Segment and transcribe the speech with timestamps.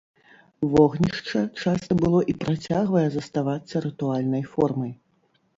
[0.71, 4.91] Вогнішча часта было і працягвае заставацца рытуальнай формай.